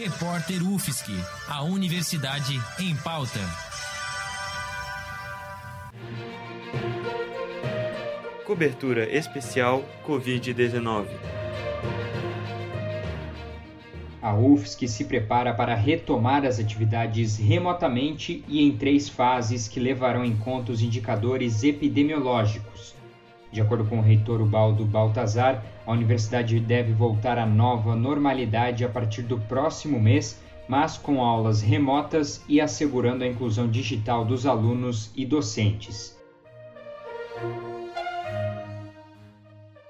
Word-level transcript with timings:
Repórter 0.00 0.62
UFSC, 0.62 1.10
a 1.48 1.64
Universidade 1.64 2.54
em 2.78 2.94
Pauta. 2.94 3.40
Cobertura 8.46 9.12
especial 9.12 9.82
Covid-19. 10.06 11.08
A 14.22 14.36
UFSC 14.36 14.86
se 14.86 15.04
prepara 15.04 15.52
para 15.52 15.74
retomar 15.74 16.46
as 16.46 16.60
atividades 16.60 17.36
remotamente 17.36 18.44
e 18.46 18.62
em 18.62 18.76
três 18.76 19.08
fases 19.08 19.66
que 19.66 19.80
levarão 19.80 20.24
em 20.24 20.36
conta 20.36 20.70
os 20.70 20.80
indicadores 20.80 21.64
epidemiológicos. 21.64 22.94
De 23.50 23.60
acordo 23.60 23.84
com 23.84 23.98
o 23.98 24.02
reitor 24.02 24.40
Ubaldo 24.40 24.84
Baltazar, 24.84 25.64
a 25.86 25.92
universidade 25.92 26.60
deve 26.60 26.92
voltar 26.92 27.38
à 27.38 27.46
nova 27.46 27.96
normalidade 27.96 28.84
a 28.84 28.88
partir 28.88 29.22
do 29.22 29.38
próximo 29.38 29.98
mês, 29.98 30.40
mas 30.68 30.98
com 30.98 31.22
aulas 31.22 31.62
remotas 31.62 32.44
e 32.46 32.60
assegurando 32.60 33.24
a 33.24 33.26
inclusão 33.26 33.66
digital 33.66 34.24
dos 34.24 34.44
alunos 34.46 35.10
e 35.16 35.24
docentes. 35.24 36.18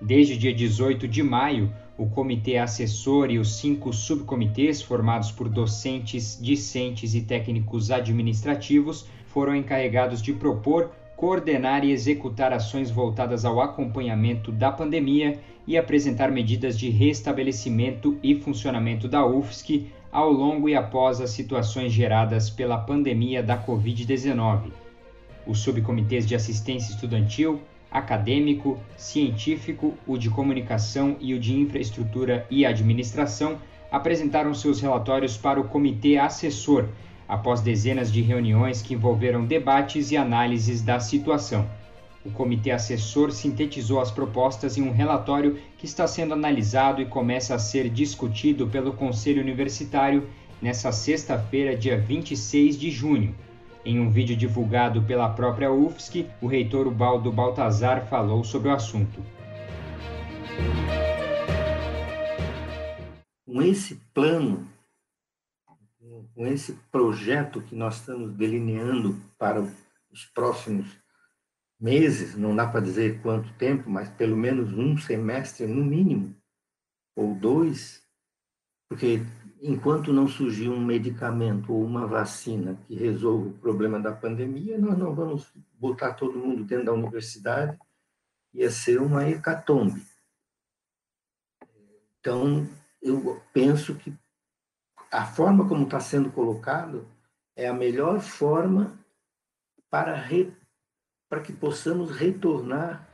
Desde 0.00 0.34
o 0.34 0.36
dia 0.36 0.52
18 0.52 1.06
de 1.06 1.22
maio, 1.22 1.72
o 1.96 2.08
comitê 2.08 2.58
assessor 2.58 3.30
e 3.30 3.38
os 3.38 3.56
cinco 3.56 3.92
subcomitês, 3.92 4.82
formados 4.82 5.30
por 5.30 5.48
docentes, 5.48 6.38
discentes 6.42 7.14
e 7.14 7.22
técnicos 7.22 7.90
administrativos, 7.90 9.06
foram 9.26 9.54
encarregados 9.54 10.20
de 10.20 10.32
propor, 10.32 10.90
coordenar 11.16 11.84
e 11.84 11.92
executar 11.92 12.52
ações 12.52 12.90
voltadas 12.90 13.44
ao 13.44 13.60
acompanhamento 13.60 14.50
da 14.50 14.70
pandemia 14.70 15.38
e 15.66 15.78
apresentar 15.78 16.30
medidas 16.30 16.78
de 16.78 16.90
restabelecimento 16.90 18.18
e 18.22 18.34
funcionamento 18.34 19.08
da 19.08 19.24
UFSC 19.24 19.86
ao 20.12 20.30
longo 20.30 20.68
e 20.68 20.74
após 20.74 21.20
as 21.20 21.30
situações 21.30 21.92
geradas 21.92 22.50
pela 22.50 22.78
pandemia 22.78 23.42
da 23.42 23.56
Covid-19. 23.56 24.70
Os 25.46 25.58
subcomitês 25.58 26.26
de 26.26 26.34
assistência 26.34 26.92
estudantil, 26.92 27.60
acadêmico, 27.90 28.78
científico, 28.96 29.94
o 30.06 30.16
de 30.18 30.30
comunicação 30.30 31.16
e 31.20 31.34
o 31.34 31.38
de 31.38 31.54
infraestrutura 31.54 32.46
e 32.50 32.66
administração 32.66 33.58
apresentaram 33.90 34.52
seus 34.54 34.80
relatórios 34.80 35.36
para 35.36 35.60
o 35.60 35.68
comitê 35.68 36.16
assessor, 36.16 36.88
após 37.28 37.60
dezenas 37.60 38.12
de 38.12 38.20
reuniões 38.20 38.82
que 38.82 38.94
envolveram 38.94 39.44
debates 39.44 40.10
e 40.10 40.16
análises 40.16 40.82
da 40.82 41.00
situação. 41.00 41.68
O 42.24 42.30
comitê 42.30 42.70
assessor 42.70 43.30
sintetizou 43.32 44.00
as 44.00 44.10
propostas 44.10 44.78
em 44.78 44.82
um 44.82 44.92
relatório 44.92 45.58
que 45.76 45.84
está 45.84 46.06
sendo 46.06 46.32
analisado 46.32 47.02
e 47.02 47.06
começa 47.06 47.54
a 47.54 47.58
ser 47.58 47.90
discutido 47.90 48.66
pelo 48.66 48.94
Conselho 48.94 49.42
Universitário 49.42 50.26
nesta 50.60 50.90
sexta-feira, 50.90 51.76
dia 51.76 51.98
26 51.98 52.78
de 52.78 52.90
junho. 52.90 53.34
Em 53.84 54.00
um 54.00 54.10
vídeo 54.10 54.34
divulgado 54.34 55.02
pela 55.02 55.28
própria 55.28 55.70
UFSC, 55.70 56.26
o 56.40 56.46
reitor 56.46 56.86
Ubaldo 56.86 57.30
Baltazar 57.30 58.06
falou 58.06 58.42
sobre 58.42 58.68
o 58.68 58.72
assunto. 58.72 59.20
Com 63.44 63.60
esse 63.60 63.96
plano, 64.14 64.66
com 66.34 66.46
esse 66.46 66.74
projeto 66.90 67.62
que 67.62 67.74
nós 67.74 67.96
estamos 67.96 68.32
delineando 68.32 69.20
para 69.38 69.60
os 69.60 70.24
próximos 70.34 70.86
meses, 71.78 72.36
não 72.36 72.54
dá 72.54 72.66
para 72.66 72.80
dizer 72.80 73.20
quanto 73.20 73.52
tempo, 73.54 73.90
mas 73.90 74.08
pelo 74.10 74.36
menos 74.36 74.72
um 74.72 74.96
semestre 74.96 75.66
no 75.66 75.84
mínimo, 75.84 76.34
ou 77.16 77.34
dois, 77.34 78.02
porque 78.88 79.20
enquanto 79.60 80.12
não 80.12 80.28
surgir 80.28 80.68
um 80.68 80.84
medicamento 80.84 81.72
ou 81.72 81.84
uma 81.84 82.06
vacina 82.06 82.78
que 82.86 82.94
resolva 82.94 83.48
o 83.48 83.58
problema 83.58 83.98
da 83.98 84.12
pandemia, 84.12 84.78
nós 84.78 84.96
não 84.96 85.14
vamos 85.14 85.52
botar 85.74 86.14
todo 86.14 86.38
mundo 86.38 86.64
dentro 86.64 86.86
da 86.86 86.92
universidade, 86.92 87.78
ia 88.52 88.70
ser 88.70 89.00
uma 89.00 89.28
hecatombe. 89.28 90.02
Então, 92.20 92.66
eu 93.02 93.42
penso 93.52 93.94
que 93.94 94.14
a 95.14 95.24
forma 95.24 95.68
como 95.68 95.84
está 95.84 96.00
sendo 96.00 96.28
colocado 96.32 97.06
é 97.56 97.68
a 97.68 97.72
melhor 97.72 98.18
forma 98.18 98.98
para 99.88 100.16
re 100.16 100.52
para 101.30 101.40
que 101.40 101.52
possamos 101.52 102.10
retornar 102.10 103.08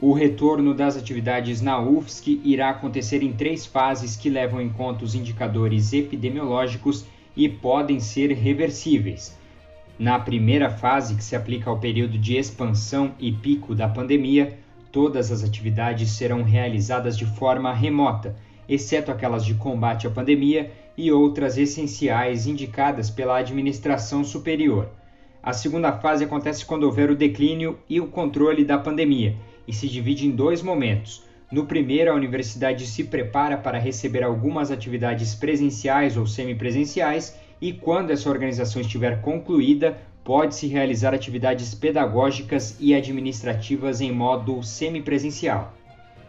O 0.00 0.14
retorno 0.14 0.74
das 0.74 0.96
atividades 0.96 1.60
na 1.60 1.78
UFSC 1.78 2.40
irá 2.42 2.70
acontecer 2.70 3.22
em 3.22 3.32
três 3.34 3.66
fases 3.66 4.16
que 4.16 4.30
levam 4.30 4.60
em 4.60 4.72
conta 4.72 5.04
os 5.04 5.14
indicadores 5.14 5.92
epidemiológicos 5.92 7.04
e 7.36 7.48
podem 7.48 8.00
ser 8.00 8.32
reversíveis. 8.32 9.38
Na 9.96 10.18
primeira 10.18 10.70
fase, 10.70 11.14
que 11.14 11.22
se 11.22 11.36
aplica 11.36 11.70
ao 11.70 11.78
período 11.78 12.18
de 12.18 12.36
expansão 12.36 13.14
e 13.20 13.30
pico 13.30 13.76
da 13.76 13.88
pandemia, 13.88 14.58
todas 14.92 15.32
as 15.32 15.42
atividades 15.42 16.10
serão 16.10 16.42
realizadas 16.42 17.16
de 17.16 17.24
forma 17.24 17.72
remota, 17.72 18.36
exceto 18.68 19.10
aquelas 19.10 19.44
de 19.44 19.54
combate 19.54 20.06
à 20.06 20.10
pandemia 20.10 20.70
e 20.96 21.10
outras 21.10 21.56
essenciais 21.56 22.46
indicadas 22.46 23.10
pela 23.10 23.38
administração 23.38 24.22
superior. 24.22 24.90
A 25.42 25.52
segunda 25.52 25.90
fase 25.90 26.22
acontece 26.22 26.64
quando 26.64 26.84
houver 26.84 27.10
o 27.10 27.16
declínio 27.16 27.78
e 27.88 28.00
o 28.00 28.06
controle 28.06 28.64
da 28.64 28.78
pandemia 28.78 29.34
e 29.66 29.72
se 29.72 29.88
divide 29.88 30.26
em 30.26 30.30
dois 30.30 30.62
momentos. 30.62 31.24
No 31.50 31.66
primeiro, 31.66 32.10
a 32.10 32.14
universidade 32.14 32.86
se 32.86 33.04
prepara 33.04 33.56
para 33.56 33.78
receber 33.78 34.22
algumas 34.22 34.70
atividades 34.70 35.34
presenciais 35.34 36.16
ou 36.16 36.26
semipresenciais, 36.26 37.36
e 37.60 37.72
quando 37.72 38.10
essa 38.10 38.30
organização 38.30 38.80
estiver 38.80 39.20
concluída, 39.20 39.98
pode-se 40.24 40.66
realizar 40.66 41.14
atividades 41.14 41.74
pedagógicas 41.74 42.76
e 42.78 42.94
administrativas 42.94 44.00
em 44.00 44.12
modo 44.12 44.62
semipresencial 44.62 45.74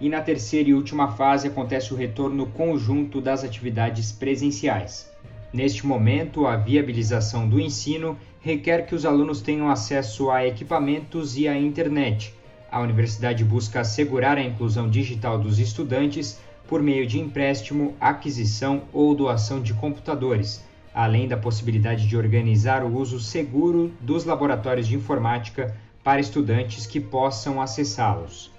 e 0.00 0.08
na 0.08 0.22
terceira 0.22 0.70
e 0.70 0.74
última 0.74 1.08
fase 1.08 1.46
acontece 1.46 1.92
o 1.92 1.96
retorno 1.96 2.46
conjunto 2.46 3.20
das 3.20 3.44
atividades 3.44 4.10
presenciais. 4.10 5.10
Neste 5.52 5.86
momento, 5.86 6.46
a 6.46 6.56
viabilização 6.56 7.48
do 7.48 7.60
ensino 7.60 8.16
requer 8.40 8.86
que 8.86 8.94
os 8.94 9.04
alunos 9.04 9.42
tenham 9.42 9.68
acesso 9.68 10.30
a 10.30 10.46
equipamentos 10.46 11.36
e 11.36 11.46
à 11.46 11.56
internet. 11.56 12.34
A 12.72 12.80
universidade 12.80 13.44
busca 13.44 13.80
assegurar 13.80 14.38
a 14.38 14.42
inclusão 14.42 14.88
digital 14.88 15.38
dos 15.38 15.58
estudantes 15.58 16.38
por 16.66 16.80
meio 16.80 17.06
de 17.06 17.18
empréstimo, 17.18 17.94
aquisição 18.00 18.82
ou 18.92 19.14
doação 19.14 19.60
de 19.60 19.74
computadores, 19.74 20.64
além 20.94 21.28
da 21.28 21.36
possibilidade 21.36 22.06
de 22.06 22.16
organizar 22.16 22.82
o 22.82 22.96
uso 22.96 23.20
seguro 23.20 23.92
dos 24.00 24.24
laboratórios 24.24 24.86
de 24.88 24.96
informática 24.96 25.74
para 26.02 26.20
estudantes 26.20 26.86
que 26.86 27.00
possam 27.00 27.60
acessá-los. 27.60 28.50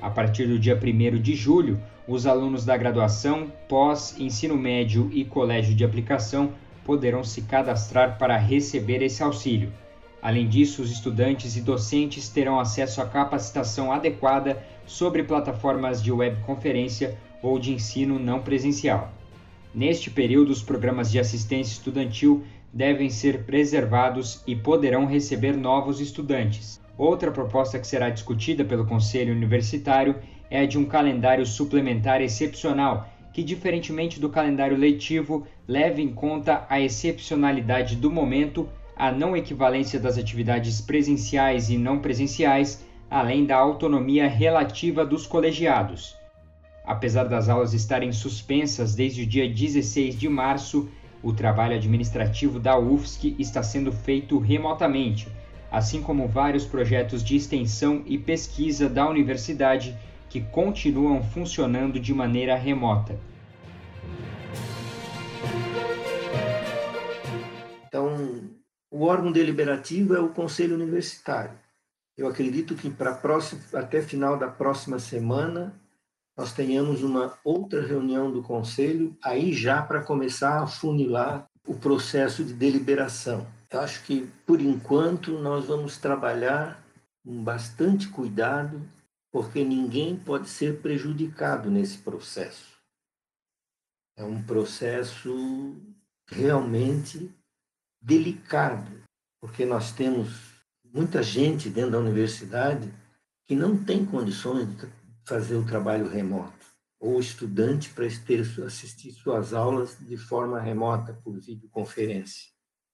A 0.00 0.10
partir 0.10 0.46
do 0.46 0.58
dia 0.58 0.78
1 0.78 1.20
de 1.20 1.34
julho, 1.34 1.80
os 2.06 2.26
alunos 2.26 2.64
da 2.64 2.76
graduação, 2.76 3.50
pós, 3.68 4.18
ensino 4.18 4.56
médio 4.56 5.08
e 5.12 5.24
colégio 5.24 5.74
de 5.74 5.84
aplicação 5.84 6.52
poderão 6.84 7.22
se 7.22 7.42
cadastrar 7.42 8.18
para 8.18 8.36
receber 8.36 9.02
esse 9.02 9.22
auxílio. 9.22 9.72
Além 10.20 10.48
disso, 10.48 10.82
os 10.82 10.90
estudantes 10.90 11.56
e 11.56 11.60
docentes 11.60 12.28
terão 12.28 12.60
acesso 12.60 13.00
à 13.00 13.06
capacitação 13.06 13.92
adequada 13.92 14.62
sobre 14.86 15.22
plataformas 15.22 16.02
de 16.02 16.12
webconferência 16.12 17.16
ou 17.42 17.58
de 17.58 17.72
ensino 17.72 18.18
não 18.18 18.40
presencial. 18.40 19.12
Neste 19.74 20.10
período, 20.10 20.50
os 20.50 20.62
programas 20.62 21.10
de 21.10 21.18
assistência 21.18 21.72
estudantil 21.72 22.44
devem 22.72 23.10
ser 23.10 23.44
preservados 23.44 24.42
e 24.46 24.54
poderão 24.54 25.06
receber 25.06 25.56
novos 25.56 26.00
estudantes. 26.00 26.80
Outra 26.96 27.30
proposta 27.30 27.78
que 27.78 27.86
será 27.86 28.10
discutida 28.10 28.64
pelo 28.64 28.86
Conselho 28.86 29.34
Universitário 29.34 30.16
é 30.50 30.60
a 30.60 30.66
de 30.66 30.78
um 30.78 30.84
calendário 30.84 31.44
suplementar 31.44 32.20
excepcional, 32.20 33.08
que, 33.32 33.42
diferentemente 33.42 34.20
do 34.20 34.28
calendário 34.28 34.76
letivo, 34.76 35.46
leve 35.66 36.02
em 36.02 36.12
conta 36.12 36.66
a 36.68 36.80
excepcionalidade 36.80 37.96
do 37.96 38.10
momento, 38.10 38.68
a 38.94 39.10
não 39.10 39.34
equivalência 39.34 39.98
das 39.98 40.18
atividades 40.18 40.80
presenciais 40.80 41.70
e 41.70 41.78
não 41.78 41.98
presenciais, 41.98 42.84
além 43.10 43.46
da 43.46 43.56
autonomia 43.56 44.28
relativa 44.28 45.04
dos 45.04 45.26
colegiados. 45.26 46.21
Apesar 46.84 47.24
das 47.24 47.48
aulas 47.48 47.74
estarem 47.74 48.12
suspensas 48.12 48.94
desde 48.94 49.22
o 49.22 49.26
dia 49.26 49.48
16 49.48 50.18
de 50.18 50.28
março, 50.28 50.88
o 51.22 51.32
trabalho 51.32 51.76
administrativo 51.76 52.58
da 52.58 52.78
UFSC 52.78 53.36
está 53.38 53.62
sendo 53.62 53.92
feito 53.92 54.38
remotamente 54.38 55.28
assim 55.72 56.02
como 56.02 56.28
vários 56.28 56.66
projetos 56.66 57.24
de 57.24 57.34
extensão 57.34 58.02
e 58.04 58.18
pesquisa 58.18 58.90
da 58.90 59.08
universidade 59.08 59.98
que 60.28 60.42
continuam 60.42 61.22
funcionando 61.22 61.98
de 61.98 62.12
maneira 62.12 62.54
remota. 62.54 63.18
Então, 67.88 68.50
o 68.90 69.04
órgão 69.04 69.32
deliberativo 69.32 70.14
é 70.14 70.20
o 70.20 70.28
Conselho 70.28 70.74
Universitário. 70.74 71.58
Eu 72.18 72.28
acredito 72.28 72.74
que 72.74 72.90
para 72.90 73.18
até 73.72 74.02
final 74.02 74.36
da 74.36 74.48
próxima 74.48 74.98
semana 74.98 75.80
nós 76.36 76.52
tenhamos 76.52 77.02
uma 77.02 77.38
outra 77.44 77.86
reunião 77.86 78.30
do 78.32 78.42
conselho, 78.42 79.16
aí 79.22 79.52
já 79.52 79.82
para 79.82 80.02
começar 80.02 80.62
a 80.62 80.66
funilar 80.66 81.46
o 81.66 81.74
processo 81.74 82.44
de 82.44 82.52
deliberação. 82.54 83.46
Eu 83.70 83.80
acho 83.80 84.04
que 84.04 84.26
por 84.46 84.60
enquanto 84.60 85.38
nós 85.38 85.66
vamos 85.66 85.98
trabalhar 85.98 86.82
com 87.24 87.42
bastante 87.42 88.08
cuidado, 88.08 88.82
porque 89.30 89.64
ninguém 89.64 90.16
pode 90.16 90.48
ser 90.48 90.80
prejudicado 90.80 91.70
nesse 91.70 91.98
processo. 91.98 92.72
É 94.16 94.24
um 94.24 94.42
processo 94.42 95.76
realmente 96.28 97.30
delicado, 98.00 99.02
porque 99.40 99.64
nós 99.64 99.92
temos 99.92 100.52
muita 100.92 101.22
gente 101.22 101.70
dentro 101.70 101.92
da 101.92 101.98
universidade 101.98 102.92
que 103.46 103.56
não 103.56 103.82
tem 103.82 104.04
condições 104.04 104.68
de 104.68 104.76
fazer 105.24 105.56
o 105.56 105.64
trabalho 105.64 106.08
remoto, 106.08 106.66
ou 107.00 107.18
estudante 107.18 107.90
para 107.90 108.06
assistir 108.06 109.12
suas 109.12 109.52
aulas 109.52 109.96
de 110.00 110.16
forma 110.16 110.60
remota, 110.60 111.12
por 111.24 111.38
videoconferência. 111.38 112.50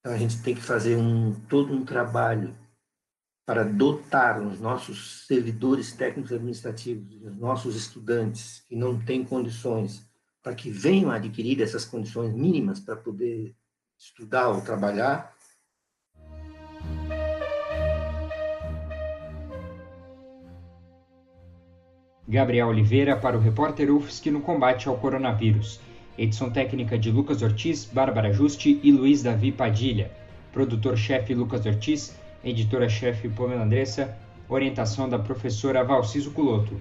Então, 0.00 0.12
a 0.12 0.18
gente 0.18 0.42
tem 0.42 0.54
que 0.54 0.62
fazer 0.62 0.96
um, 0.96 1.32
todo 1.48 1.72
um 1.72 1.84
trabalho 1.84 2.56
para 3.46 3.64
dotar 3.64 4.40
os 4.40 4.60
nossos 4.60 5.26
servidores 5.26 5.92
técnicos 5.92 6.32
administrativos, 6.32 7.22
os 7.22 7.36
nossos 7.36 7.76
estudantes 7.76 8.64
que 8.68 8.76
não 8.76 8.98
têm 8.98 9.24
condições, 9.24 10.04
para 10.42 10.54
que 10.54 10.70
venham 10.70 11.10
adquirir 11.10 11.60
essas 11.60 11.84
condições 11.84 12.32
mínimas 12.34 12.80
para 12.80 12.96
poder 12.96 13.54
estudar 13.98 14.48
ou 14.48 14.60
trabalhar, 14.60 15.36
Gabriel 22.32 22.68
Oliveira 22.68 23.14
para 23.14 23.36
o 23.36 23.40
repórter 23.42 23.94
UFSC 23.94 24.30
no 24.30 24.40
combate 24.40 24.88
ao 24.88 24.96
coronavírus. 24.96 25.78
Edição 26.16 26.48
técnica 26.48 26.98
de 26.98 27.10
Lucas 27.10 27.42
Ortiz, 27.42 27.84
Bárbara 27.84 28.32
Juste 28.32 28.80
e 28.82 28.90
Luiz 28.90 29.22
Davi 29.22 29.52
Padilha. 29.52 30.10
Produtor-chefe 30.50 31.34
Lucas 31.34 31.66
Ortiz, 31.66 32.16
editora-chefe 32.42 33.28
Pamela 33.28 33.64
Andressa, 33.64 34.16
orientação 34.48 35.10
da 35.10 35.18
professora 35.18 35.84
Valciso 35.84 36.30
Culoto. 36.30 36.80